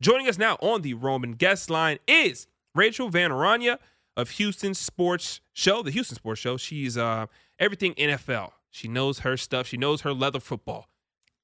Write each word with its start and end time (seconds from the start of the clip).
Joining 0.00 0.28
us 0.28 0.36
now 0.38 0.56
on 0.60 0.82
the 0.82 0.94
Roman 0.94 1.32
guest 1.32 1.70
line 1.70 1.98
is 2.06 2.46
Rachel 2.74 3.08
Van 3.08 3.30
Aranya 3.30 3.78
of 4.16 4.30
Houston 4.30 4.74
Sports 4.74 5.40
Show, 5.54 5.82
the 5.82 5.90
Houston 5.90 6.16
Sports 6.16 6.40
Show. 6.40 6.56
She's 6.58 6.98
uh, 6.98 7.26
everything 7.58 7.94
NFL. 7.94 8.50
She 8.70 8.88
knows 8.88 9.20
her 9.20 9.36
stuff. 9.38 9.66
She 9.66 9.78
knows 9.78 10.02
her 10.02 10.12
leather 10.12 10.40
football. 10.40 10.88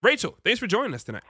Rachel, 0.03 0.37
thanks 0.45 0.61
for 0.61 0.67
joining 0.67 0.93
us 0.93 1.03
tonight. 1.05 1.23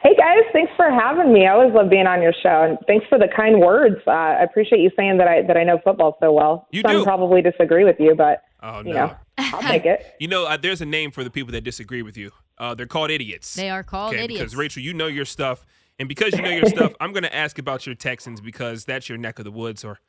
Hey 0.00 0.14
guys, 0.16 0.42
thanks 0.52 0.72
for 0.76 0.90
having 0.90 1.32
me. 1.32 1.46
I 1.46 1.52
always 1.52 1.72
love 1.74 1.88
being 1.88 2.06
on 2.08 2.22
your 2.22 2.34
show, 2.42 2.62
and 2.68 2.78
thanks 2.88 3.06
for 3.08 3.18
the 3.18 3.28
kind 3.34 3.60
words. 3.60 3.96
Uh, 4.06 4.10
I 4.10 4.42
appreciate 4.42 4.80
you 4.80 4.90
saying 4.96 5.18
that 5.18 5.28
I 5.28 5.42
that 5.42 5.56
I 5.56 5.62
know 5.64 5.78
football 5.82 6.16
so 6.20 6.32
well. 6.32 6.66
You 6.72 6.82
Some 6.82 6.90
do. 6.92 7.04
probably 7.04 7.40
disagree 7.40 7.84
with 7.84 7.96
you, 8.00 8.14
but 8.16 8.42
Oh 8.62 8.78
you 8.78 8.92
no. 8.94 9.06
know, 9.06 9.16
I'll 9.38 9.62
take 9.62 9.86
it. 9.86 10.04
You 10.20 10.26
know, 10.28 10.46
uh, 10.46 10.56
there's 10.56 10.80
a 10.80 10.86
name 10.86 11.10
for 11.12 11.22
the 11.24 11.30
people 11.30 11.52
that 11.52 11.62
disagree 11.62 12.02
with 12.02 12.16
you. 12.16 12.30
Uh, 12.58 12.74
they're 12.74 12.86
called 12.86 13.10
idiots. 13.10 13.54
They 13.54 13.70
are 13.70 13.82
called 13.84 14.14
okay, 14.14 14.24
idiots. 14.24 14.40
Because 14.40 14.56
Rachel, 14.56 14.82
you 14.82 14.92
know 14.92 15.06
your 15.06 15.24
stuff, 15.24 15.64
and 16.02 16.08
because 16.08 16.34
you 16.34 16.42
know 16.42 16.50
your 16.50 16.66
stuff, 16.66 16.92
I'm 17.00 17.12
going 17.12 17.22
to 17.22 17.32
ask 17.32 17.60
about 17.60 17.86
your 17.86 17.94
Texans 17.94 18.40
because 18.40 18.84
that's 18.84 19.08
your 19.08 19.18
neck 19.18 19.38
of 19.38 19.44
the 19.44 19.52
woods, 19.52 19.84
or 19.84 20.00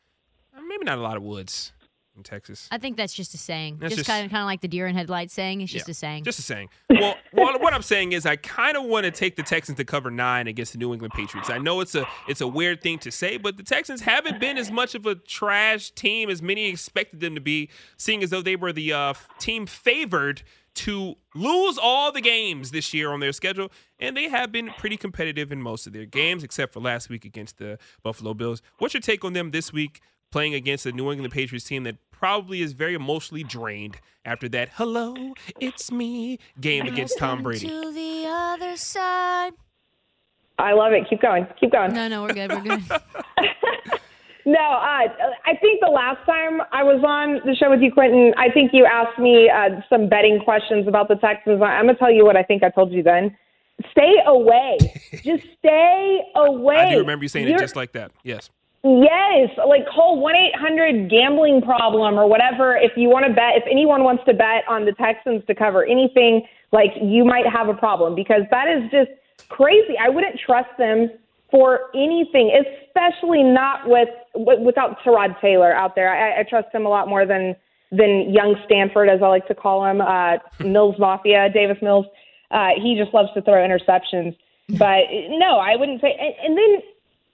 uh, 0.58 0.62
maybe 0.68 0.86
not 0.86 0.98
a 0.98 1.02
lot 1.02 1.18
of 1.18 1.22
woods 1.22 1.72
in 2.18 2.24
Texas. 2.24 2.68
I 2.72 2.80
think 2.80 2.98
that's 2.98 3.14
just 3.14 3.36
a 3.36 3.38
saying. 3.38 3.78
That's 3.80 3.92
just, 3.94 4.00
just- 4.00 4.10
kind 4.10 4.26
of 4.26 4.32
kind 4.32 4.42
of 4.42 4.48
like 4.48 4.62
the 4.62 4.68
deer 4.68 4.88
in 4.88 4.96
headlights 4.96 5.36
saying. 5.36 5.62
It's 5.62 5.72
just 5.72 5.88
Yeah, 5.88 5.92
a 5.92 5.94
saying. 5.94 6.24
Just 6.24 6.40
a 6.40 6.42
saying. 6.42 6.70
Well, 6.90 7.16
well, 7.34 7.60
what 7.60 7.76
I'm 7.76 7.84
saying 7.84 8.14
is, 8.14 8.26
I 8.26 8.38
kind 8.38 8.76
of 8.76 8.86
want 8.86 9.04
to 9.04 9.12
take 9.12 9.36
the 9.36 9.44
Texans 9.44 9.78
to 9.78 9.86
cover 9.86 10.10
nine 10.10 10.48
against 10.48 10.72
the 10.72 10.80
New 10.80 10.94
England 10.94 11.14
Patriots. 11.14 11.52
I 11.52 11.60
know 11.60 11.80
it's 11.80 11.94
a 11.94 12.08
it's 12.28 12.42
a 12.42 12.48
weird 12.48 12.82
thing 12.82 12.98
to 13.00 13.12
say, 13.12 13.38
but 13.38 13.58
the 13.58 13.64
Texans 13.64 14.02
haven't 14.02 14.40
been 14.40 14.58
as 14.58 14.72
much 14.72 14.96
of 14.96 15.06
a 15.06 15.14
trash 15.14 15.92
team 15.92 16.28
as 16.32 16.42
many 16.42 16.70
expected 16.70 17.20
them 17.20 17.36
to 17.36 17.42
be, 17.42 17.70
seeing 17.98 18.24
as 18.24 18.32
though 18.32 18.42
they 18.42 18.56
were 18.56 18.74
the 18.74 18.94
uh, 18.94 19.14
team 19.38 19.68
favored 19.68 20.42
to 20.76 21.16
lose 21.36 21.78
all 21.78 22.12
the 22.12 22.22
games 22.22 22.72
this 22.72 22.94
year 22.94 23.12
on 23.12 23.20
their 23.20 23.32
schedule, 23.32 23.72
and 24.00 24.18
they 24.18 24.30
have 24.30 24.52
been 24.52 24.72
pretty 24.78 24.98
competitive 24.98 25.52
in 25.52 25.62
most 25.62 25.88
of 25.88 25.94
their 25.94 26.06
games, 26.06 26.44
except 26.44 26.74
for 26.74 26.80
last 26.80 27.10
week 27.10 27.26
against 27.26 27.58
the 27.58 27.78
Buffalo 28.02 28.34
Bills. 28.34 28.62
What's 28.80 28.94
your 28.94 29.02
take 29.02 29.24
on 29.24 29.34
them 29.34 29.52
this 29.52 29.72
week? 29.72 30.02
Playing 30.32 30.56
against 30.56 30.84
the 30.84 30.92
New 30.92 31.12
England 31.12 31.32
Patriots 31.32 31.66
team 31.66 31.84
that 31.84 31.98
probably 32.10 32.62
is 32.62 32.74
very 32.74 32.96
emotionally 32.96 33.44
drained 33.44 33.98
after 34.26 34.50
that 34.50 34.70
"Hello, 34.74 35.16
it's 35.60 35.92
me" 35.92 36.40
game 36.60 36.88
against 36.88 37.20
Tom 37.20 37.44
Brady. 37.44 37.68
To 37.68 37.92
the 37.92 38.26
other 38.28 38.76
side. 38.76 39.54
I 40.58 40.74
love 40.74 40.94
it. 40.94 41.08
Keep 41.10 41.22
going. 41.22 41.46
Keep 41.60 41.72
going. 41.74 41.94
No, 41.94 42.08
no, 42.08 42.24
we're 42.24 42.34
good. 42.34 42.52
We're 42.52 42.62
good. 42.62 42.84
No, 44.46 44.60
uh, 44.60 45.08
I 45.46 45.56
think 45.62 45.80
the 45.80 45.90
last 45.90 46.26
time 46.26 46.62
I 46.72 46.84
was 46.84 47.02
on 47.08 47.40
the 47.46 47.56
show 47.56 47.70
with 47.70 47.82
you, 47.82 47.92
Quentin, 47.92 48.34
I 48.38 48.50
think 48.50 48.72
you 48.74 48.86
asked 48.86 49.18
me 49.18 49.50
uh, 49.50 49.80
some 49.90 50.10
betting 50.10 50.40
questions 50.44 50.88
about 50.88 51.08
the 51.08 51.16
Texans. 51.16 51.62
I'm 51.62 51.86
gonna 51.86 51.98
tell 51.98 52.12
you 52.12 52.26
what 52.26 52.36
I 52.36 52.44
think 52.44 52.62
I 52.64 52.70
told 52.70 52.92
you 52.92 53.04
then. 53.04 53.36
Stay 53.92 54.16
away. 54.26 54.78
Just 55.24 55.44
stay 55.60 56.22
away. 56.36 56.76
I 56.76 56.92
do 56.92 57.00
remember 57.00 57.24
you 57.24 57.30
saying 57.30 57.46
it 57.46 57.50
You're- 57.50 57.62
just 57.62 57.76
like 57.76 57.94
that. 57.94 58.12
Yes. 58.24 58.50
Yes, 58.86 59.50
like 59.66 59.88
call 59.88 60.20
one 60.20 60.36
eight 60.36 60.54
hundred 60.60 61.10
gambling 61.10 61.62
problem 61.62 62.20
or 62.20 62.28
whatever. 62.28 62.76
If 62.76 62.92
you 62.98 63.08
want 63.08 63.26
to 63.26 63.32
bet, 63.32 63.56
if 63.56 63.64
anyone 63.72 64.04
wants 64.04 64.24
to 64.28 64.34
bet 64.34 64.68
on 64.68 64.84
the 64.84 64.92
Texans 64.92 65.42
to 65.48 65.56
cover 65.56 65.86
anything, 65.86 66.42
like 66.74 66.92
you 67.02 67.24
might 67.24 67.46
have 67.48 67.70
a 67.70 67.74
problem 67.74 68.14
because 68.14 68.42
that 68.52 68.68
is 68.68 68.84
just 68.92 69.10
crazy. 69.48 69.96
I 69.98 70.10
wouldn't 70.10 70.38
trust 70.38 70.68
them 70.78 71.12
for 71.54 71.92
anything, 71.94 72.50
especially 72.66 73.44
not 73.44 73.88
with 73.88 74.10
wi- 74.34 74.60
without 74.66 74.98
Tyrod 75.06 75.40
Taylor 75.40 75.72
out 75.74 75.94
there. 75.96 76.10
I, 76.10 76.40
I 76.40 76.44
trust 76.44 76.68
him 76.74 76.86
a 76.86 76.90
lot 76.90 77.08
more 77.08 77.26
than 77.28 77.56
than 77.92 78.34
young 78.34 78.56
Stanford, 78.66 79.08
as 79.08 79.22
I 79.22 79.28
like 79.28 79.46
to 79.50 79.54
call 79.56 79.86
him, 79.86 80.02
uh, 80.02 80.38
Mills 80.66 80.96
Mafia, 80.98 81.50
Davis 81.54 81.78
Mills. 81.82 82.08
Uh, 82.50 82.70
he 82.82 82.96
just 83.00 83.14
loves 83.14 83.30
to 83.36 83.42
throw 83.44 83.56
interceptions. 83.66 84.36
But 84.70 85.04
no, 85.30 85.58
I 85.60 85.76
wouldn't 85.76 86.00
say. 86.02 86.16
And, 86.20 86.34
and 86.46 86.58
then 86.58 86.82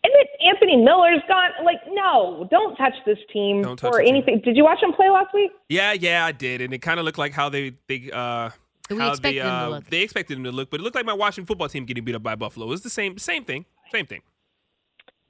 and 0.03 0.11
then 0.15 0.49
Anthony 0.51 0.75
Miller's 0.77 1.21
gone. 1.27 1.51
Like, 1.63 1.79
no, 1.91 2.47
don't 2.49 2.75
touch 2.75 2.95
this 3.05 3.19
team 3.31 3.61
Don't 3.61 3.77
touch 3.77 3.91
or 3.93 3.99
the 3.99 4.05
team. 4.05 4.15
anything. 4.15 4.41
Did 4.43 4.57
you 4.57 4.63
watch 4.63 4.81
him 4.81 4.91
play 4.93 5.09
last 5.11 5.31
week? 5.33 5.51
Yeah, 5.69 5.93
yeah, 5.93 6.25
I 6.25 6.31
did, 6.31 6.59
and 6.61 6.73
it 6.73 6.79
kind 6.79 6.99
of 6.99 7.05
looked 7.05 7.19
like 7.19 7.31
how 7.33 7.47
they 7.49 7.73
they 7.87 8.09
uh 8.11 8.49
We 8.89 8.97
how 8.97 9.09
expected 9.11 9.21
they 9.21 9.37
them 9.39 9.47
to 9.47 9.53
uh, 9.53 9.69
look. 9.69 9.85
they 9.91 10.01
expected 10.01 10.37
them 10.37 10.43
to 10.45 10.51
look, 10.51 10.71
but 10.71 10.79
it 10.79 10.83
looked 10.83 10.95
like 10.95 11.05
my 11.05 11.13
Washington 11.13 11.45
football 11.45 11.69
team 11.69 11.85
getting 11.85 12.03
beat 12.03 12.15
up 12.15 12.23
by 12.23 12.33
Buffalo. 12.35 12.65
It 12.65 12.69
was 12.71 12.81
the 12.81 12.89
same 12.89 13.19
same 13.19 13.43
thing, 13.45 13.65
same 13.91 14.05
thing. 14.05 14.21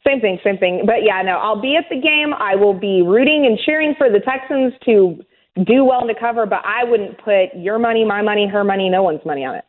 Same 0.08 0.22
thing, 0.22 0.40
same 0.44 0.58
thing. 0.58 0.84
But 0.86 1.04
yeah, 1.04 1.22
no, 1.22 1.38
I'll 1.38 1.62
be 1.62 1.76
at 1.76 1.86
the 1.90 2.00
game. 2.00 2.34
I 2.34 2.56
will 2.56 2.74
be 2.74 3.02
rooting 3.02 3.46
and 3.46 3.60
cheering 3.66 3.96
for 3.98 4.10
the 4.10 4.20
Texans 4.22 4.74
to 4.86 5.20
do 5.66 5.84
well 5.84 6.08
to 6.08 6.14
cover, 6.18 6.46
but 6.46 6.62
I 6.66 6.84
wouldn't 6.86 7.18
put 7.18 7.54
your 7.56 7.78
money, 7.80 8.06
my 8.06 8.22
money, 8.22 8.48
her 8.48 8.64
money, 8.64 8.90
no 8.90 9.04
one's 9.04 9.24
money 9.26 9.44
on 9.46 9.56
it. 9.56 9.66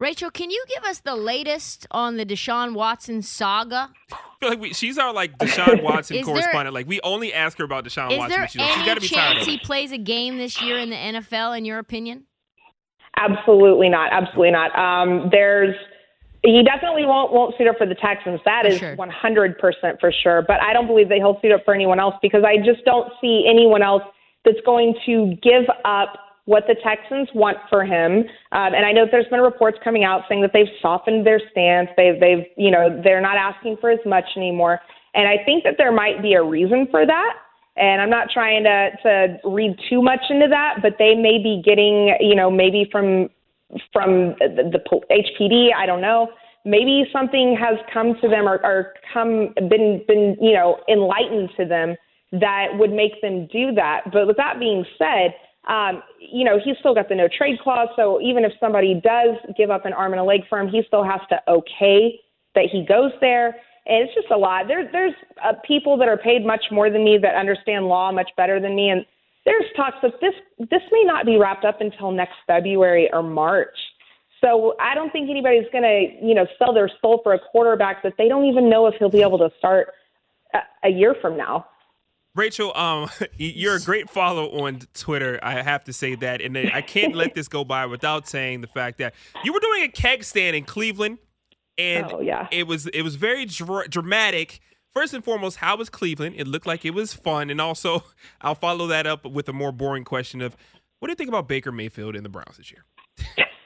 Rachel, 0.00 0.30
can 0.30 0.50
you 0.50 0.64
give 0.74 0.84
us 0.84 1.00
the 1.00 1.16
latest 1.16 1.86
on 1.90 2.16
the 2.16 2.24
Deshaun 2.24 2.72
Watson 2.74 3.20
saga? 3.20 3.90
I 4.12 4.16
feel 4.40 4.48
like 4.50 4.60
we, 4.60 4.72
she's 4.72 4.96
our 4.96 5.12
like 5.12 5.36
Deshaun 5.38 5.82
Watson 5.84 6.16
Is 6.16 6.24
there- 6.24 6.34
correspondent. 6.34 6.72
like 6.74 6.86
we 6.86 7.00
only 7.02 7.34
ask 7.34 7.58
her 7.58 7.64
about 7.64 7.84
Deshaun 7.84 8.12
Is 8.12 8.18
Watson. 8.18 8.38
there 8.38 8.48
she's, 8.48 8.62
she's 8.62 8.86
any 8.88 8.94
to 8.94 9.00
be 9.00 9.08
tired 9.08 9.34
chance 9.34 9.46
he 9.46 9.58
plays 9.58 9.90
a 9.92 9.98
game 9.98 10.38
this 10.38 10.62
year 10.62 10.78
in 10.78 10.88
the 10.90 10.96
NFL, 10.96 11.58
in 11.58 11.64
your 11.64 11.78
opinion? 11.78 12.24
Absolutely 13.16 13.88
not. 13.88 14.12
Absolutely 14.12 14.52
not. 14.52 14.76
Um, 14.78 15.28
there's 15.32 15.74
he 16.52 16.62
definitely 16.62 17.04
won't 17.04 17.32
won't 17.32 17.54
suit 17.56 17.66
up 17.66 17.78
for 17.78 17.86
the 17.86 17.94
Texans. 17.94 18.40
That 18.44 18.64
For 18.64 18.70
is 18.70 18.78
sure. 18.78 18.96
100 18.96 19.58
percent 19.58 20.00
for 20.00 20.12
sure. 20.12 20.42
But 20.42 20.62
I 20.62 20.72
don't 20.72 20.86
believe 20.86 21.08
that 21.08 21.18
he'll 21.18 21.38
suit 21.40 21.52
up 21.52 21.64
for 21.64 21.74
anyone 21.74 22.00
else 22.00 22.14
because 22.22 22.44
I 22.44 22.56
just 22.58 22.84
don't 22.84 23.12
see 23.20 23.46
anyone 23.48 23.82
else 23.82 24.02
that's 24.44 24.60
going 24.64 24.94
to 25.06 25.36
give 25.42 25.64
up 25.84 26.14
what 26.48 26.64
the 26.66 26.74
Texans 26.82 27.28
want 27.34 27.58
for 27.68 27.84
him. 27.84 28.24
Um, 28.52 28.72
and 28.72 28.86
I 28.86 28.92
know 28.92 29.04
there's 29.10 29.28
been 29.28 29.40
reports 29.40 29.76
coming 29.84 30.04
out 30.04 30.22
saying 30.30 30.40
that 30.40 30.52
they've 30.54 30.72
softened 30.80 31.26
their 31.26 31.40
stance. 31.50 31.90
They've 31.96 32.18
they've 32.18 32.46
you 32.56 32.70
know 32.70 33.00
they're 33.04 33.20
not 33.20 33.36
asking 33.36 33.76
for 33.80 33.90
as 33.90 34.00
much 34.06 34.24
anymore. 34.36 34.80
And 35.14 35.28
I 35.28 35.44
think 35.44 35.64
that 35.64 35.74
there 35.76 35.92
might 35.92 36.22
be 36.22 36.34
a 36.34 36.42
reason 36.42 36.86
for 36.90 37.04
that. 37.04 37.34
And 37.76 38.00
I'm 38.00 38.10
not 38.10 38.28
trying 38.32 38.64
to 38.64 38.90
to 39.02 39.38
read 39.44 39.76
too 39.90 40.02
much 40.02 40.20
into 40.30 40.48
that, 40.48 40.78
but 40.80 40.94
they 40.98 41.14
may 41.14 41.36
be 41.36 41.62
getting, 41.64 42.16
you 42.20 42.34
know, 42.34 42.50
maybe 42.50 42.88
from 42.90 43.28
from 43.92 44.34
the, 44.40 44.70
the 44.72 45.00
HPD. 45.10 45.74
I 45.76 45.86
don't 45.86 46.00
know. 46.00 46.30
Maybe 46.68 47.04
something 47.12 47.56
has 47.58 47.78
come 47.92 48.14
to 48.20 48.28
them 48.28 48.46
or, 48.46 48.64
or 48.64 48.92
come 49.12 49.54
been 49.70 50.04
been 50.06 50.36
you 50.40 50.52
know 50.52 50.78
enlightened 50.88 51.50
to 51.56 51.64
them 51.64 51.96
that 52.32 52.66
would 52.74 52.92
make 52.92 53.20
them 53.22 53.46
do 53.50 53.72
that. 53.74 54.02
But 54.12 54.26
with 54.26 54.36
that 54.36 54.60
being 54.60 54.84
said, 54.98 55.34
um, 55.66 56.02
you 56.20 56.44
know 56.44 56.58
he's 56.62 56.76
still 56.80 56.94
got 56.94 57.08
the 57.08 57.14
no 57.14 57.26
trade 57.26 57.58
clause. 57.60 57.88
So 57.96 58.20
even 58.20 58.44
if 58.44 58.52
somebody 58.60 59.00
does 59.02 59.36
give 59.56 59.70
up 59.70 59.86
an 59.86 59.94
arm 59.94 60.12
and 60.12 60.20
a 60.20 60.24
leg 60.24 60.40
for 60.48 60.58
him, 60.58 60.68
he 60.68 60.82
still 60.86 61.04
has 61.04 61.20
to 61.30 61.40
okay 61.48 62.20
that 62.54 62.66
he 62.70 62.84
goes 62.86 63.12
there. 63.20 63.56
And 63.86 64.04
it's 64.04 64.14
just 64.14 64.30
a 64.30 64.36
lot. 64.36 64.68
There, 64.68 64.86
there's 64.92 65.14
uh, 65.42 65.54
people 65.66 65.96
that 65.96 66.08
are 66.08 66.18
paid 66.18 66.44
much 66.44 66.64
more 66.70 66.90
than 66.90 67.04
me 67.04 67.16
that 67.22 67.34
understand 67.34 67.86
law 67.86 68.12
much 68.12 68.30
better 68.36 68.60
than 68.60 68.76
me, 68.76 68.90
and 68.90 69.06
there's 69.46 69.64
talks 69.76 69.96
that 70.02 70.12
this 70.20 70.34
this 70.58 70.82
may 70.92 71.04
not 71.04 71.24
be 71.24 71.38
wrapped 71.38 71.64
up 71.64 71.80
until 71.80 72.10
next 72.10 72.34
February 72.46 73.08
or 73.12 73.22
March. 73.22 73.76
So 74.40 74.74
I 74.80 74.94
don't 74.94 75.10
think 75.12 75.28
anybody's 75.30 75.66
going 75.72 75.82
to, 75.84 76.26
you 76.26 76.34
know, 76.34 76.46
sell 76.58 76.72
their 76.72 76.90
soul 77.00 77.20
for 77.22 77.34
a 77.34 77.38
quarterback 77.38 78.02
that 78.04 78.14
they 78.18 78.28
don't 78.28 78.44
even 78.44 78.70
know 78.70 78.86
if 78.86 78.94
he'll 78.98 79.10
be 79.10 79.22
able 79.22 79.38
to 79.38 79.50
start 79.58 79.88
a, 80.54 80.58
a 80.84 80.88
year 80.90 81.16
from 81.20 81.36
now. 81.36 81.66
Rachel, 82.36 82.76
um, 82.76 83.08
you're 83.36 83.76
a 83.76 83.80
great 83.80 84.08
follow 84.08 84.64
on 84.64 84.80
Twitter. 84.94 85.40
I 85.42 85.60
have 85.62 85.82
to 85.84 85.92
say 85.92 86.14
that, 86.16 86.40
and 86.40 86.56
I 86.56 86.82
can't 86.82 87.16
let 87.16 87.34
this 87.34 87.48
go 87.48 87.64
by 87.64 87.86
without 87.86 88.28
saying 88.28 88.60
the 88.60 88.68
fact 88.68 88.98
that 88.98 89.14
you 89.42 89.52
were 89.52 89.60
doing 89.60 89.82
a 89.82 89.88
keg 89.88 90.22
stand 90.22 90.54
in 90.54 90.64
Cleveland, 90.64 91.18
and 91.76 92.06
Oh, 92.12 92.20
yeah. 92.20 92.46
it 92.52 92.66
was 92.68 92.86
it 92.88 93.02
was 93.02 93.16
very 93.16 93.44
dr- 93.44 93.90
dramatic. 93.90 94.60
First 94.92 95.14
and 95.14 95.22
foremost, 95.24 95.58
how 95.58 95.76
was 95.76 95.90
Cleveland? 95.90 96.34
It 96.38 96.46
looked 96.48 96.66
like 96.66 96.84
it 96.84 96.90
was 96.94 97.12
fun, 97.12 97.50
and 97.50 97.60
also 97.60 98.04
I'll 98.40 98.54
follow 98.54 98.86
that 98.86 99.06
up 99.06 99.24
with 99.26 99.48
a 99.48 99.52
more 99.52 99.72
boring 99.72 100.04
question 100.04 100.40
of 100.40 100.56
what 101.00 101.08
do 101.08 101.12
you 101.12 101.16
think 101.16 101.28
about 101.28 101.48
Baker 101.48 101.72
Mayfield 101.72 102.14
and 102.14 102.24
the 102.24 102.28
Browns 102.28 102.56
this 102.56 102.70
year? 102.70 102.84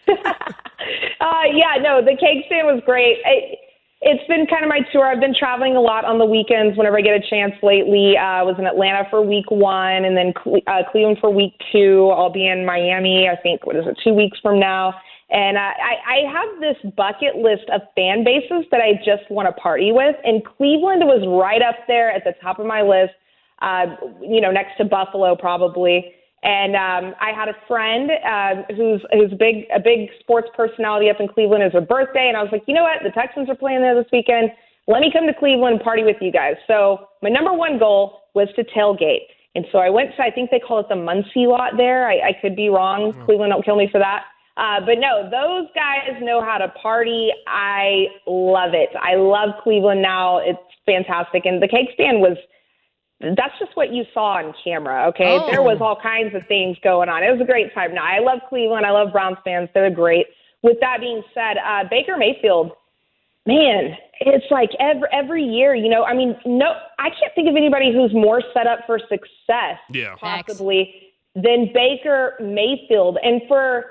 Uh, 1.22 1.46
yeah, 1.54 1.78
no, 1.80 2.02
the 2.02 2.18
cake 2.18 2.42
stand 2.46 2.66
was 2.66 2.82
great. 2.84 3.22
I, 3.24 3.54
it's 4.00 4.26
been 4.26 4.46
kind 4.50 4.64
of 4.64 4.68
my 4.68 4.80
tour. 4.90 5.06
I've 5.06 5.20
been 5.20 5.34
traveling 5.38 5.76
a 5.76 5.80
lot 5.80 6.04
on 6.04 6.18
the 6.18 6.26
weekends 6.26 6.76
whenever 6.76 6.98
I 6.98 7.02
get 7.02 7.14
a 7.14 7.22
chance 7.30 7.54
lately. 7.62 8.18
Uh, 8.18 8.42
I 8.42 8.42
was 8.42 8.56
in 8.58 8.66
Atlanta 8.66 9.06
for 9.08 9.22
week 9.22 9.46
one 9.48 10.04
and 10.04 10.16
then 10.16 10.34
Cle- 10.34 10.66
uh, 10.66 10.82
Cleveland 10.90 11.18
for 11.20 11.30
week 11.30 11.54
two. 11.70 12.10
I'll 12.10 12.32
be 12.32 12.48
in 12.48 12.66
Miami, 12.66 13.28
I 13.30 13.36
think, 13.40 13.64
what 13.64 13.76
is 13.76 13.86
it, 13.86 13.96
two 14.02 14.12
weeks 14.12 14.36
from 14.42 14.58
now. 14.58 14.94
And 15.30 15.56
uh, 15.56 15.60
I, 15.60 15.94
I 16.02 16.18
have 16.26 16.60
this 16.60 16.76
bucket 16.96 17.36
list 17.38 17.70
of 17.72 17.82
fan 17.94 18.24
bases 18.24 18.66
that 18.72 18.80
I 18.82 18.98
just 19.06 19.30
want 19.30 19.46
to 19.46 19.54
party 19.54 19.92
with. 19.92 20.16
And 20.24 20.42
Cleveland 20.44 21.06
was 21.06 21.22
right 21.24 21.62
up 21.62 21.76
there 21.86 22.10
at 22.10 22.24
the 22.24 22.34
top 22.42 22.58
of 22.58 22.66
my 22.66 22.82
list, 22.82 23.14
uh, 23.62 23.86
you 24.20 24.40
know, 24.40 24.50
next 24.50 24.76
to 24.78 24.84
Buffalo 24.84 25.36
probably. 25.36 26.12
And 26.42 26.74
um, 26.74 27.14
I 27.20 27.30
had 27.30 27.48
a 27.48 27.54
friend 27.68 28.10
uh, 28.10 28.74
who's 28.74 29.00
who's 29.12 29.30
big 29.38 29.66
a 29.74 29.78
big 29.78 30.10
sports 30.18 30.48
personality 30.56 31.08
up 31.08 31.20
in 31.20 31.28
Cleveland. 31.28 31.62
It's 31.62 31.74
her 31.74 31.80
birthday, 31.80 32.26
and 32.26 32.36
I 32.36 32.42
was 32.42 32.50
like, 32.50 32.64
you 32.66 32.74
know 32.74 32.82
what? 32.82 33.02
The 33.04 33.10
Texans 33.10 33.48
are 33.48 33.54
playing 33.54 33.80
there 33.80 33.94
this 33.94 34.10
weekend. 34.12 34.50
Let 34.88 35.00
me 35.00 35.12
come 35.12 35.26
to 35.28 35.34
Cleveland 35.34 35.76
and 35.76 35.82
party 35.82 36.02
with 36.02 36.16
you 36.20 36.32
guys. 36.32 36.56
So 36.66 37.06
my 37.22 37.28
number 37.28 37.52
one 37.52 37.78
goal 37.78 38.22
was 38.34 38.48
to 38.56 38.64
tailgate, 38.64 39.30
and 39.54 39.64
so 39.70 39.78
I 39.78 39.88
went 39.88 40.16
to 40.16 40.22
I 40.22 40.32
think 40.32 40.50
they 40.50 40.58
call 40.58 40.80
it 40.80 40.88
the 40.88 40.96
Muncie 40.96 41.46
lot 41.46 41.76
there. 41.76 42.08
I, 42.08 42.30
I 42.30 42.32
could 42.40 42.56
be 42.56 42.68
wrong. 42.68 43.12
Cleveland, 43.24 43.52
don't 43.52 43.64
kill 43.64 43.76
me 43.76 43.88
for 43.90 44.00
that. 44.00 44.24
Uh, 44.56 44.80
but 44.84 44.98
no, 44.98 45.30
those 45.30 45.68
guys 45.74 46.18
know 46.20 46.42
how 46.42 46.58
to 46.58 46.68
party. 46.68 47.30
I 47.46 48.06
love 48.26 48.74
it. 48.74 48.90
I 49.00 49.14
love 49.14 49.50
Cleveland 49.62 50.02
now. 50.02 50.38
It's 50.38 50.58
fantastic. 50.84 51.46
And 51.46 51.62
the 51.62 51.68
cake 51.68 51.88
stand 51.94 52.20
was 52.20 52.36
that's 53.36 53.54
just 53.58 53.76
what 53.76 53.92
you 53.92 54.04
saw 54.12 54.38
on 54.38 54.52
camera, 54.64 55.06
okay? 55.08 55.38
Oh. 55.40 55.48
There 55.50 55.62
was 55.62 55.78
all 55.80 55.98
kinds 56.00 56.34
of 56.34 56.42
things 56.48 56.76
going 56.82 57.08
on. 57.08 57.22
It 57.22 57.30
was 57.30 57.40
a 57.40 57.44
great 57.44 57.72
time. 57.74 57.94
Now, 57.94 58.04
I 58.04 58.18
love 58.18 58.40
Cleveland. 58.48 58.84
I 58.84 58.90
love 58.90 59.12
Browns 59.12 59.38
fans. 59.44 59.68
They're 59.74 59.90
great. 59.90 60.26
With 60.62 60.78
that 60.80 60.98
being 61.00 61.22
said, 61.34 61.56
uh, 61.64 61.84
Baker 61.90 62.16
Mayfield, 62.16 62.72
man, 63.46 63.96
it's 64.20 64.46
like 64.50 64.70
every 64.78 65.08
every 65.12 65.42
year, 65.44 65.74
you 65.74 65.88
know. 65.88 66.04
I 66.04 66.14
mean, 66.14 66.36
no, 66.46 66.74
I 66.98 67.08
can't 67.10 67.34
think 67.34 67.48
of 67.48 67.56
anybody 67.56 67.92
who's 67.92 68.12
more 68.14 68.42
set 68.54 68.66
up 68.66 68.80
for 68.86 68.98
success, 68.98 69.78
Yeah. 69.90 70.14
Facts. 70.16 70.44
possibly, 70.46 70.94
than 71.34 71.70
Baker 71.74 72.34
Mayfield. 72.40 73.18
And 73.22 73.42
for 73.48 73.86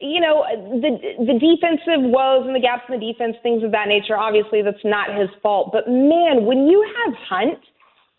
you 0.00 0.20
know 0.20 0.44
the 0.52 0.98
the 1.24 1.38
defensive 1.38 2.10
woes 2.10 2.44
and 2.46 2.54
the 2.54 2.60
gaps 2.60 2.82
in 2.88 2.98
the 2.98 3.12
defense, 3.12 3.36
things 3.42 3.62
of 3.62 3.70
that 3.72 3.88
nature. 3.88 4.16
Obviously, 4.16 4.62
that's 4.62 4.84
not 4.84 5.14
his 5.16 5.28
fault. 5.42 5.70
But 5.72 5.88
man, 5.88 6.44
when 6.44 6.66
you 6.66 6.84
have 7.06 7.14
Hunt 7.28 7.58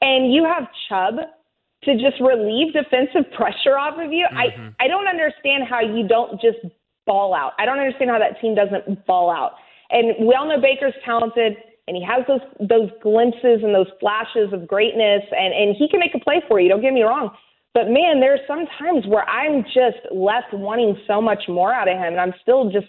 and 0.02 0.34
you 0.34 0.46
have 0.46 0.68
Chubb 0.88 1.16
to 1.84 1.94
just 1.94 2.20
relieve 2.20 2.74
defensive 2.74 3.32
pressure 3.36 3.78
off 3.78 4.00
of 4.00 4.12
you, 4.12 4.26
I 4.32 4.74
I 4.80 4.88
don't 4.88 5.08
understand 5.08 5.64
how 5.70 5.82
you 5.82 6.08
don't 6.08 6.40
just 6.42 6.58
ball 7.06 7.34
out. 7.34 7.54
I 7.58 7.66
don't 7.66 7.80
understand 7.80 8.12
how 8.12 8.20
that 8.20 8.40
team 8.42 8.56
doesn't 8.56 9.06
ball 9.06 9.32
out. 9.32 9.54
And 9.90 10.28
we 10.28 10.36
all 10.36 10.48
know 10.48 10.62
Baker's 10.62 10.94
talented 11.06 11.56
and 11.88 11.96
he 11.96 12.04
has 12.04 12.26
those 12.28 12.42
those 12.60 12.90
glimpses 13.02 13.64
and 13.64 13.74
those 13.74 13.88
flashes 14.00 14.52
of 14.54 14.68
greatness 14.68 15.24
and 15.32 15.54
and 15.54 15.76
he 15.76 15.88
can 15.90 16.00
make 16.00 16.14
a 16.14 16.20
play 16.20 16.42
for 16.48 16.60
you, 16.60 16.70
don't 16.70 16.82
get 16.82 16.94
me 16.94 17.04
wrong. 17.04 17.32
But 17.74 17.90
man, 17.90 18.20
there's 18.20 18.42
some 18.48 18.66
times 18.80 19.06
where 19.08 19.28
I'm 19.30 19.64
just 19.64 20.02
left 20.12 20.54
wanting 20.54 20.98
so 21.08 21.22
much 21.22 21.44
more 21.48 21.74
out 21.74 21.88
of 21.88 21.98
him 21.98 22.14
and 22.14 22.20
I'm 22.20 22.34
still 22.42 22.70
just 22.70 22.88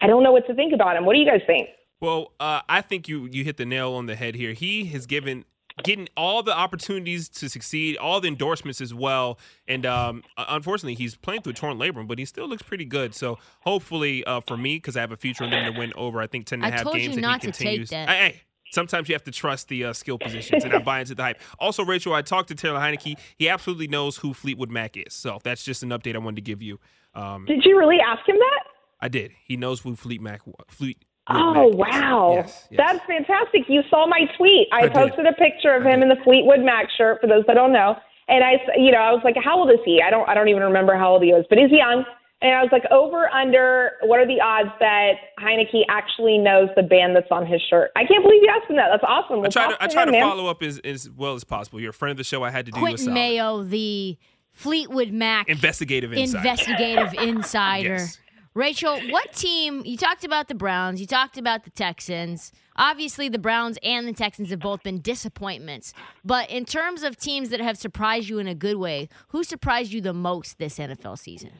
I 0.00 0.06
don't 0.06 0.22
know 0.22 0.32
what 0.32 0.46
to 0.46 0.54
think 0.54 0.72
about 0.72 0.96
him. 0.96 1.04
What 1.04 1.14
do 1.14 1.18
you 1.18 1.26
guys 1.26 1.42
think? 1.46 1.68
Well, 2.00 2.32
uh, 2.40 2.62
I 2.68 2.80
think 2.80 3.08
you 3.08 3.28
you 3.30 3.44
hit 3.44 3.56
the 3.56 3.66
nail 3.66 3.92
on 3.92 4.06
the 4.06 4.16
head 4.16 4.34
here. 4.34 4.52
He 4.52 4.86
has 4.86 5.06
given 5.06 5.44
getting 5.84 6.08
all 6.16 6.42
the 6.42 6.56
opportunities 6.56 7.28
to 7.28 7.48
succeed, 7.48 7.96
all 7.96 8.20
the 8.20 8.28
endorsements 8.28 8.80
as 8.80 8.92
well. 8.94 9.38
And 9.68 9.84
um, 9.86 10.22
unfortunately, 10.36 10.94
he's 10.94 11.16
playing 11.16 11.42
through 11.42 11.52
a 11.52 11.54
torn 11.54 11.78
labrum, 11.78 12.06
but 12.08 12.18
he 12.18 12.24
still 12.24 12.48
looks 12.48 12.62
pretty 12.62 12.84
good. 12.84 13.14
So 13.14 13.38
hopefully, 13.60 14.24
uh, 14.24 14.40
for 14.40 14.56
me, 14.56 14.76
because 14.76 14.96
I 14.96 15.00
have 15.00 15.12
a 15.12 15.16
future 15.16 15.44
in 15.44 15.50
them 15.50 15.72
to 15.72 15.78
win 15.78 15.92
over, 15.96 16.20
I 16.20 16.26
think 16.26 16.46
ten 16.46 16.62
and 16.62 16.64
a 16.64 16.68
I 16.68 16.70
half 16.78 16.82
told 16.84 16.96
you 16.96 17.02
games. 17.02 17.16
and 17.16 17.22
not 17.22 17.42
he 17.42 17.50
to 17.50 17.52
take 17.52 17.66
continues. 17.66 17.90
that. 17.90 18.08
Hey, 18.08 18.16
hey, 18.16 18.40
sometimes 18.72 19.08
you 19.08 19.14
have 19.14 19.24
to 19.24 19.32
trust 19.32 19.68
the 19.68 19.84
uh, 19.86 19.92
skill 19.92 20.18
positions, 20.18 20.64
and 20.64 20.72
I 20.72 20.78
buy 20.78 21.00
into 21.00 21.14
the 21.14 21.22
hype. 21.22 21.40
Also, 21.58 21.84
Rachel, 21.84 22.12
I 22.14 22.22
talked 22.22 22.48
to 22.48 22.54
Taylor 22.54 22.78
Heinicke. 22.80 23.18
He 23.36 23.48
absolutely 23.48 23.88
knows 23.88 24.16
who 24.18 24.32
Fleetwood 24.34 24.70
Mac 24.70 24.96
is. 24.96 25.12
So 25.12 25.38
that's 25.42 25.64
just 25.64 25.82
an 25.82 25.90
update 25.90 26.14
I 26.14 26.18
wanted 26.18 26.36
to 26.36 26.42
give 26.42 26.62
you. 26.62 26.78
Um, 27.14 27.44
Did 27.46 27.64
you 27.64 27.78
really 27.78 27.98
ask 28.04 28.28
him 28.28 28.36
that? 28.36 28.60
I 29.00 29.08
did. 29.08 29.32
He 29.44 29.56
knows 29.56 29.80
who 29.80 29.96
Fleet 29.96 30.20
Mac 30.20 30.42
Fleet. 30.68 31.02
Oh 31.30 31.70
Mac 31.70 31.78
wow, 31.92 32.32
Yes, 32.36 32.66
yes. 32.70 32.78
that's 32.78 33.06
fantastic! 33.06 33.62
You 33.68 33.82
saw 33.88 34.06
my 34.06 34.20
tweet. 34.36 34.68
I, 34.72 34.78
I 34.78 34.82
did. 34.82 34.92
posted 34.92 35.26
a 35.26 35.32
picture 35.34 35.74
of 35.74 35.86
I 35.86 35.90
him 35.90 36.00
did. 36.00 36.10
in 36.10 36.16
the 36.16 36.22
Fleetwood 36.24 36.60
Mac 36.60 36.86
shirt. 36.96 37.20
For 37.20 37.26
those 37.26 37.44
that 37.46 37.54
don't 37.54 37.72
know, 37.72 37.96
and 38.28 38.42
I, 38.44 38.54
s- 38.54 38.70
you 38.76 38.90
know, 38.92 38.98
I 38.98 39.12
was 39.12 39.22
like, 39.24 39.36
"How 39.42 39.58
old 39.58 39.70
is 39.70 39.78
he?" 39.84 40.02
I 40.04 40.10
don't, 40.10 40.28
I 40.28 40.34
don't 40.34 40.48
even 40.48 40.62
remember 40.62 40.96
how 40.96 41.12
old 41.12 41.22
he 41.22 41.32
was, 41.32 41.44
but 41.48 41.58
he's 41.58 41.70
young. 41.70 42.04
And 42.42 42.54
I 42.54 42.62
was 42.62 42.70
like, 42.72 42.84
"Over 42.90 43.28
under? 43.28 43.92
What 44.02 44.18
are 44.18 44.26
the 44.26 44.40
odds 44.40 44.70
that 44.80 45.12
Heinicke 45.38 45.82
actually 45.90 46.38
knows 46.38 46.68
the 46.74 46.82
band 46.82 47.14
that's 47.14 47.30
on 47.30 47.44
his 47.46 47.60
shirt?" 47.68 47.90
I 47.96 48.04
can't 48.06 48.22
believe 48.24 48.42
you 48.42 48.48
asked 48.48 48.70
him 48.70 48.76
that. 48.76 48.88
That's 48.90 49.04
awesome. 49.06 49.36
I 49.36 49.40
Well, 49.40 49.50
try 49.50 49.64
props 49.66 49.78
to 49.78 49.84
I 49.84 49.88
try 49.88 50.02
him, 50.04 50.06
to 50.08 50.12
man. 50.12 50.22
follow 50.22 50.46
up 50.46 50.62
as, 50.62 50.78
as 50.80 51.10
well 51.10 51.34
as 51.34 51.44
possible. 51.44 51.80
You're 51.80 51.90
a 51.90 51.92
friend 51.92 52.12
of 52.12 52.16
the 52.16 52.24
show. 52.24 52.42
I 52.42 52.50
had 52.50 52.64
to 52.66 52.72
do 52.72 52.78
you 52.78 52.84
a 52.84 52.88
Quentin 52.88 53.04
solid. 53.06 53.14
Mayo, 53.14 53.62
the 53.62 54.16
Fleetwood 54.52 55.12
Mac 55.12 55.48
Investigative 55.48 56.12
insight. 56.14 56.44
investigative 56.44 57.14
insider. 57.22 57.88
Yes. 57.90 58.18
Rachel, 58.54 59.00
what 59.10 59.32
team? 59.32 59.82
You 59.84 59.96
talked 59.96 60.24
about 60.24 60.48
the 60.48 60.56
Browns. 60.56 61.00
You 61.00 61.06
talked 61.06 61.38
about 61.38 61.62
the 61.62 61.70
Texans. 61.70 62.50
Obviously, 62.74 63.28
the 63.28 63.38
Browns 63.38 63.78
and 63.82 64.08
the 64.08 64.12
Texans 64.12 64.50
have 64.50 64.58
both 64.58 64.82
been 64.82 65.00
disappointments. 65.00 65.92
But 66.24 66.50
in 66.50 66.64
terms 66.64 67.04
of 67.04 67.16
teams 67.16 67.50
that 67.50 67.60
have 67.60 67.78
surprised 67.78 68.28
you 68.28 68.40
in 68.40 68.48
a 68.48 68.54
good 68.54 68.76
way, 68.76 69.08
who 69.28 69.44
surprised 69.44 69.92
you 69.92 70.00
the 70.00 70.12
most 70.12 70.58
this 70.58 70.78
NFL 70.78 71.18
season? 71.18 71.52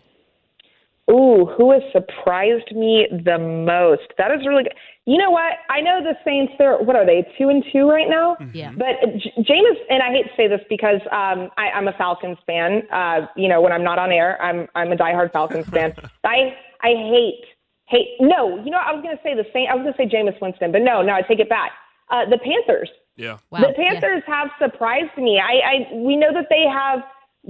Ooh, 1.08 1.46
who 1.56 1.72
has 1.72 1.82
surprised 1.92 2.72
me 2.75 3.06
the 3.10 3.38
most? 3.38 4.12
That 4.19 4.32
is 4.32 4.46
really 4.46 4.64
good. 4.64 4.75
You 5.06 5.17
know 5.17 5.31
what? 5.31 5.55
I 5.70 5.81
know 5.81 6.00
the 6.02 6.14
Saints. 6.25 6.52
They're 6.58 6.76
what 6.79 6.94
are 6.94 7.06
they? 7.06 7.26
Two 7.38 7.49
and 7.49 7.64
two 7.73 7.88
right 7.88 8.08
now. 8.08 8.37
Yeah. 8.52 8.73
But 8.76 9.00
J- 9.19 9.32
Jameis, 9.38 9.79
and 9.88 10.02
I 10.02 10.11
hate 10.11 10.25
to 10.25 10.37
say 10.37 10.47
this 10.47 10.61
because 10.69 11.00
um, 11.11 11.49
I, 11.56 11.70
I'm 11.75 11.88
a 11.88 11.93
Falcons 11.94 12.38
fan. 12.47 12.82
Uh, 12.93 13.26
you 13.37 13.49
know, 13.49 13.61
when 13.61 13.73
I'm 13.73 13.82
not 13.82 13.99
on 13.99 14.12
air, 14.12 14.41
I'm 14.43 14.69
I'm 14.75 14.93
a 14.93 14.97
diehard 14.97 15.32
Falcons 15.32 15.67
fan. 15.73 15.94
I 16.25 16.55
I 16.82 16.88
hate 16.88 17.44
hate. 17.87 18.17
No, 18.20 18.62
you 18.62 18.70
know, 18.70 18.79
I 18.79 18.93
was 18.93 19.02
going 19.02 19.17
to 19.17 19.23
say 19.23 19.35
the 19.35 19.47
Saint. 19.52 19.70
I 19.70 19.75
was 19.75 19.82
going 19.82 19.94
to 19.94 19.99
say 19.99 20.06
Jameis 20.06 20.41
Winston, 20.41 20.70
but 20.70 20.82
no, 20.82 21.03
no, 21.03 21.14
I 21.14 21.23
take 21.23 21.41
it 21.41 21.49
back. 21.49 21.73
Uh, 22.11 22.29
the 22.29 22.38
Panthers. 22.38 22.91
Yeah. 23.17 23.38
Wow. 23.50 23.61
The 23.61 23.73
Panthers 23.75 24.23
have 24.26 24.49
surprised 24.61 25.17
me. 25.17 25.41
I, 25.41 25.93
I 25.93 25.94
we 25.94 26.17
know 26.17 26.32
that 26.32 26.46
they 26.50 26.64
have 26.70 27.00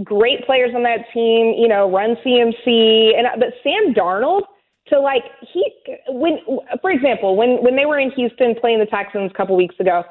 great 0.04 0.46
players 0.46 0.72
on 0.74 0.82
that 0.84 1.06
team. 1.12 1.54
You 1.58 1.68
know, 1.68 1.90
run 1.90 2.16
CMC, 2.24 3.18
and 3.18 3.26
but 3.38 3.54
Sam 3.62 3.92
Darnold 3.94 4.42
to 4.88 4.98
like 4.98 5.24
he 5.52 5.64
when 6.08 6.38
for 6.80 6.90
example 6.90 7.36
when 7.36 7.62
when 7.62 7.76
they 7.76 7.86
were 7.86 7.98
in 7.98 8.10
Houston 8.12 8.54
playing 8.60 8.80
the 8.80 8.86
Texans 8.86 9.30
a 9.32 9.36
couple 9.36 9.56
weeks 9.56 9.74
ago, 9.78 10.02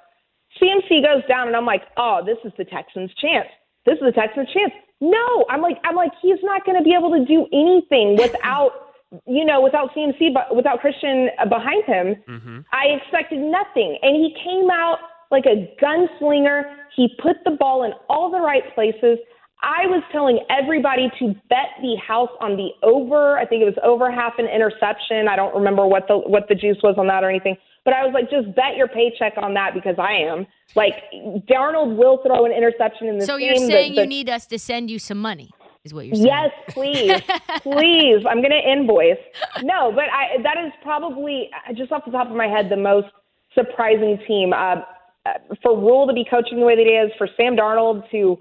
CMC 0.62 1.04
goes 1.04 1.24
down, 1.28 1.48
and 1.48 1.56
I'm 1.56 1.66
like, 1.66 1.84
oh, 1.98 2.22
this 2.26 2.38
is 2.46 2.52
the 2.58 2.66
Texans' 2.66 3.12
chance. 3.16 3.48
This 3.86 3.96
is 3.96 4.02
the 4.02 4.12
Texans' 4.12 4.48
chance. 4.54 4.72
No, 5.02 5.46
I'm 5.50 5.62
like 5.62 5.78
I'm 5.84 5.96
like 5.96 6.12
he's 6.22 6.40
not 6.44 6.66
going 6.66 6.78
to 6.78 6.84
be 6.84 6.94
able 6.98 7.12
to 7.12 7.26
do 7.26 7.48
anything 7.54 8.18
without. 8.20 8.86
You 9.26 9.44
know, 9.44 9.60
without 9.60 9.90
CMC, 9.96 10.36
but 10.36 10.56
without 10.56 10.82
Christian 10.82 11.30
uh, 11.40 11.50
behind 11.50 11.84
him, 11.86 12.16
Mm-hmm. 12.28 12.60
I 12.72 12.96
expected 13.02 13.40
nothing. 13.40 13.98
And 14.04 14.16
he 14.16 14.36
came 14.44 14.70
out 14.70 15.00
like 15.32 15.46
a 15.48 15.74
gunslinger. 15.82 16.76
He 16.96 17.10
put 17.20 17.38
the 17.44 17.58
ball 17.60 17.86
in 17.86 17.94
all 18.08 18.30
the 18.30 18.40
right 18.40 18.62
places. 18.76 19.18
I 19.62 19.86
was 19.88 20.02
telling 20.12 20.40
everybody 20.50 21.12
to 21.20 21.34
bet 21.50 21.76
the 21.82 21.96
house 22.06 22.30
on 22.40 22.56
the 22.56 22.70
over. 22.82 23.38
I 23.38 23.46
think 23.46 23.62
it 23.62 23.66
was 23.66 23.78
over 23.84 24.10
half 24.12 24.34
an 24.38 24.46
interception. 24.48 25.28
I 25.28 25.36
don't 25.36 25.54
remember 25.54 25.86
what 25.86 26.08
the 26.08 26.18
what 26.18 26.48
the 26.48 26.56
juice 26.56 26.78
was 26.82 26.96
on 26.98 27.08
that 27.08 27.24
or 27.24 27.30
anything. 27.30 27.58
But 27.84 27.94
I 27.94 28.06
was 28.06 28.14
like, 28.14 28.30
just 28.30 28.56
bet 28.56 28.78
your 28.78 28.88
paycheck 28.88 29.34
on 29.38 29.54
that 29.56 29.74
because 29.74 29.96
I 30.00 30.14
am. 30.14 30.48
Like 30.76 30.94
Darnold 31.50 31.98
will 31.98 32.20
throw 32.26 32.46
an 32.46 32.52
interception 32.54 33.08
in 33.08 33.18
this 33.18 33.26
So 33.28 33.38
game. 33.38 33.48
you're 33.48 33.60
The- 33.60 33.68
saying 33.74 33.96
the- 33.96 34.02
you 34.02 34.08
need 34.08 34.30
us 34.30 34.46
to 34.48 34.60
send 34.60 34.90
you 34.90 34.98
some 35.00 35.18
money, 35.22 35.50
is 35.84 35.94
what 35.94 36.06
you're 36.06 36.16
saying? 36.16 36.28
Yes, 36.28 36.52
please, 36.70 37.12
please. 37.62 38.24
I'm 38.30 38.40
going 38.42 38.52
to 38.52 38.72
invoice. 38.72 39.18
No, 39.64 39.92
but 39.92 40.06
I, 40.06 40.42
that 40.44 40.58
is 40.66 40.72
probably 40.84 41.50
uh, 41.68 41.74
just 41.74 41.92
off 41.92 42.06
the 42.06 42.12
top 42.12 42.30
of 42.30 42.36
my 42.36 42.48
head 42.48 42.70
the 42.70 42.78
most 42.78 43.08
surprising 43.56 44.20
team. 44.28 44.54
Uh, 44.54 44.76
uh, 45.26 45.34
for 45.62 45.78
Rhule 45.78 46.08
to 46.08 46.14
be 46.14 46.24
coaching 46.30 46.60
the 46.62 46.66
way 46.66 46.76
that 46.78 46.86
he 46.86 46.94
is, 46.94 47.12
for 47.18 47.28
Sam 47.36 47.58
Darnold 47.58 48.10
to 48.12 48.38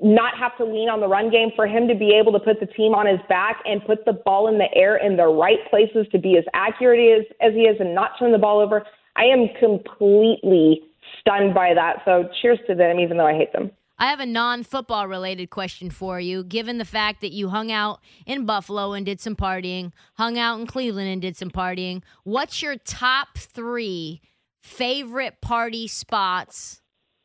not 0.00 0.36
have 0.38 0.56
to 0.58 0.64
lean 0.64 0.88
on 0.88 1.00
the 1.00 1.06
run 1.06 1.30
game, 1.30 1.50
for 1.54 1.66
him 1.66 1.86
to 1.88 1.94
be 1.94 2.12
able 2.20 2.32
to 2.32 2.40
put 2.40 2.60
the 2.60 2.66
team 2.66 2.94
on 2.94 3.06
his 3.06 3.20
back 3.28 3.62
and 3.64 3.84
put 3.84 4.04
the 4.04 4.12
ball 4.12 4.48
in 4.48 4.58
the 4.58 4.68
air 4.74 4.96
in 4.96 5.16
the 5.16 5.26
right 5.26 5.58
places 5.70 6.06
to 6.12 6.18
be 6.18 6.36
as 6.36 6.44
accurate 6.52 7.20
as, 7.20 7.26
as 7.40 7.54
he 7.54 7.62
is 7.62 7.76
and 7.80 7.94
not 7.94 8.12
turn 8.18 8.32
the 8.32 8.38
ball 8.38 8.60
over. 8.60 8.84
I 9.16 9.24
am 9.24 9.48
completely 9.60 10.82
stunned 11.20 11.54
by 11.54 11.74
that. 11.74 12.02
So 12.04 12.28
cheers 12.42 12.58
to 12.66 12.74
them, 12.74 12.98
even 12.98 13.16
though 13.16 13.26
I 13.26 13.34
hate 13.34 13.52
them. 13.52 13.70
I 13.96 14.10
have 14.10 14.18
a 14.18 14.26
non 14.26 14.64
football 14.64 15.06
related 15.06 15.50
question 15.50 15.88
for 15.88 16.18
you. 16.18 16.42
Given 16.42 16.78
the 16.78 16.84
fact 16.84 17.20
that 17.20 17.32
you 17.32 17.48
hung 17.50 17.70
out 17.70 18.00
in 18.26 18.44
Buffalo 18.44 18.92
and 18.92 19.06
did 19.06 19.20
some 19.20 19.36
partying, 19.36 19.92
hung 20.14 20.36
out 20.36 20.58
in 20.58 20.66
Cleveland 20.66 21.08
and 21.08 21.22
did 21.22 21.36
some 21.36 21.50
partying, 21.50 22.02
what's 22.24 22.60
your 22.60 22.76
top 22.76 23.38
three 23.38 24.20
favorite 24.60 25.40
party 25.40 25.86
spots 25.86 26.80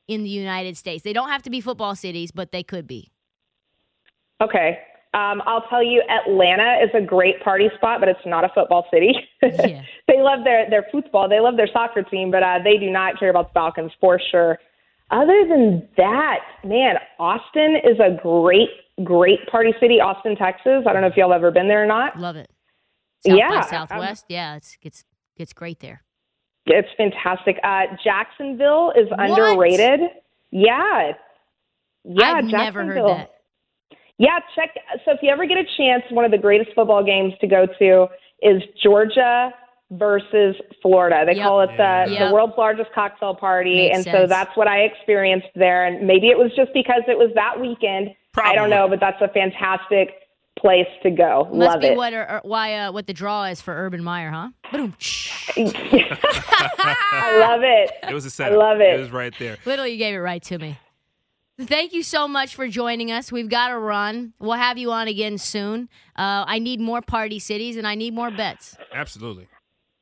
in 0.09 0.23
the 0.23 0.29
United 0.29 0.75
States? 0.75 1.03
They 1.03 1.13
don't 1.13 1.29
have 1.29 1.43
to 1.43 1.49
be 1.49 1.61
football 1.61 1.95
cities, 1.95 2.31
but 2.31 2.51
they 2.51 2.63
could 2.63 2.87
be. 2.87 3.11
Okay. 4.41 4.79
Um, 5.13 5.41
I'll 5.45 5.65
tell 5.69 5.83
you, 5.83 6.03
Atlanta 6.07 6.79
is 6.83 6.89
a 6.93 7.01
great 7.01 7.41
party 7.43 7.69
spot, 7.77 7.99
but 7.99 8.09
it's 8.09 8.19
not 8.25 8.43
a 8.43 8.49
football 8.53 8.85
city. 8.93 9.13
Yeah. 9.41 9.83
they 10.07 10.21
love 10.21 10.43
their 10.43 10.69
their 10.69 10.85
football, 10.91 11.29
they 11.29 11.39
love 11.39 11.55
their 11.55 11.69
soccer 11.71 12.03
team, 12.03 12.29
but 12.29 12.43
uh, 12.43 12.59
they 12.63 12.77
do 12.77 12.89
not 12.91 13.17
care 13.17 13.29
about 13.29 13.49
the 13.49 13.53
Falcons 13.53 13.91
for 14.01 14.19
sure. 14.31 14.59
Other 15.11 15.47
than 15.47 15.87
that, 15.97 16.39
man, 16.63 16.95
Austin 17.19 17.77
is 17.83 17.97
a 17.99 18.19
great, 18.21 18.69
great 19.03 19.39
party 19.47 19.73
city. 19.79 19.99
Austin, 20.01 20.35
Texas. 20.35 20.83
I 20.85 20.91
don't 20.93 21.01
know 21.01 21.07
if 21.07 21.15
y'all 21.17 21.33
ever 21.33 21.51
been 21.51 21.67
there 21.69 21.81
or 21.83 21.87
not. 21.87 22.19
Love 22.19 22.35
it. 22.35 22.49
South 23.25 23.37
Yeah, 23.37 23.49
by 23.49 23.61
Southwest. 23.61 24.25
yeah, 24.29 24.55
it's 24.57 24.77
it's 24.81 25.03
it's 25.37 25.53
great 25.53 25.79
there. 25.79 26.03
It's 26.69 26.88
fantastic. 26.97 27.57
Uh, 27.63 27.83
Jacksonville 28.03 28.91
is 28.95 29.09
What? 29.09 29.29
underrated. 29.29 30.01
Yeah, 30.51 31.11
yeah. 32.05 32.31
I've 32.33 32.45
never 32.45 32.83
heard 32.85 32.95
Jacksonville. 32.95 33.15
that. 33.15 33.31
Yeah, 34.17 34.39
check. 34.55 34.71
So 35.05 35.11
if 35.11 35.19
you 35.21 35.29
ever 35.31 35.45
get 35.45 35.57
a 35.57 35.65
chance, 35.77 36.03
one 36.11 36.25
of 36.25 36.31
the 36.31 36.38
greatest 36.38 36.71
football 36.75 37.03
games 37.03 37.33
to 37.41 37.47
go 37.47 37.65
to 37.79 38.07
is 38.41 38.61
Georgia 38.83 39.51
versus 39.91 40.55
Florida. 40.81 41.23
They 41.25 41.35
Yep. 41.35 41.43
call 41.45 41.61
it 41.61 41.69
the, 41.77 42.05
Yep. 42.11 42.27
the 42.27 42.33
world's 42.33 42.57
largest 42.57 42.91
cocktail 42.93 43.33
party. 43.33 43.88
Makes 43.89 43.95
and 43.95 44.05
so 44.05 44.27
that's 44.27 44.55
what 44.55 44.67
I 44.67 44.81
experienced 44.81 45.47
there. 45.55 45.85
And 45.85 46.05
maybe 46.05 46.27
it 46.27 46.38
was 46.38 46.51
just 46.55 46.71
because 46.73 47.01
it 47.07 47.17
was 47.17 47.31
that 47.35 47.59
weekend. 47.59 48.13
I 48.41 48.53
don't 48.55 48.69
know, 48.69 48.88
but 48.88 48.99
that's 48.99 49.21
a 49.21 49.27
fantastic 49.29 50.18
place 50.59 50.87
to 51.03 51.09
go. 51.09 51.47
Must 51.51 51.73
Love 51.73 51.81
be 51.81 51.87
it. 51.87 51.97
what 51.97 52.13
or, 52.13 52.29
or 52.29 52.41
why 52.43 52.75
uh, 52.75 52.91
what 52.91 53.07
the 53.07 53.13
draw 53.13 53.45
is 53.45 53.61
for 53.61 53.73
Urban 53.73 54.03
Meyer, 54.03 54.29
huh? 54.29 54.49
Boom. 54.71 54.95
I 55.57 57.37
love 57.39 57.61
it. 57.63 57.91
It 58.09 58.13
was 58.13 58.25
a 58.25 58.29
setup. 58.29 58.57
love 58.57 58.81
it. 58.81 58.93
It 58.95 58.99
was 58.99 59.11
right 59.11 59.33
there. 59.39 59.57
Literally, 59.65 59.91
you 59.91 59.97
gave 59.97 60.13
it 60.13 60.19
right 60.19 60.41
to 60.43 60.57
me. 60.57 60.77
Thank 61.61 61.91
you 61.93 62.03
so 62.03 62.27
much 62.27 62.55
for 62.55 62.67
joining 62.69 63.11
us. 63.11 63.31
We've 63.31 63.49
got 63.49 63.69
to 63.69 63.77
run. 63.77 64.33
We'll 64.39 64.53
have 64.53 64.77
you 64.77 64.91
on 64.91 65.09
again 65.09 65.37
soon. 65.37 65.89
Uh, 66.15 66.45
I 66.47 66.59
need 66.59 66.79
more 66.79 67.01
party 67.01 67.37
cities 67.37 67.75
and 67.75 67.85
I 67.85 67.95
need 67.95 68.13
more 68.13 68.31
bets. 68.31 68.77
Absolutely. 68.93 69.47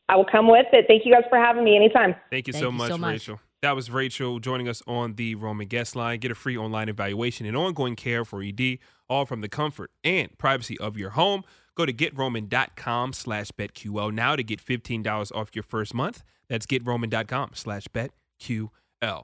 I 0.08 0.16
will 0.16 0.26
come 0.26 0.48
with 0.48 0.68
it. 0.72 0.86
Thank 0.88 1.06
you 1.06 1.12
guys 1.12 1.24
for 1.30 1.40
having 1.40 1.64
me 1.64 1.76
anytime. 1.76 2.16
Thank 2.30 2.48
you, 2.48 2.54
Thank 2.54 2.64
so, 2.64 2.70
you 2.70 2.78
much, 2.78 2.90
so 2.90 2.98
much. 2.98 3.14
Rachel. 3.14 3.40
That 3.64 3.76
was 3.76 3.90
Rachel 3.90 4.40
joining 4.40 4.70
us 4.70 4.84
on 4.86 5.16
the 5.16 5.34
Roman 5.34 5.68
Guest 5.68 5.96
Line. 5.96 6.20
Get 6.20 6.30
a 6.30 6.36
free 6.36 6.56
online 6.56 6.90
evaluation 6.90 7.48
and 7.48 7.58
ongoing 7.58 7.96
care 7.96 8.24
for 8.24 8.44
ED, 8.44 8.78
all 9.10 9.26
from 9.26 9.42
the 9.42 9.50
comfort 9.50 9.90
and 10.04 10.38
privacy 10.38 10.78
of 10.78 10.96
your 10.96 11.12
home. 11.12 11.44
Go 11.76 11.86
to 11.86 11.94
getroman.com 11.94 13.14
slash 13.14 13.52
betql 13.52 14.14
now 14.14 14.36
to 14.36 14.44
get 14.44 14.64
$15 14.64 15.32
off 15.36 15.56
your 15.56 15.64
first 15.64 15.96
month. 15.96 16.24
That's 16.48 16.68
getroman.com 16.68 17.52
slash 17.54 17.88
betql. 17.88 19.24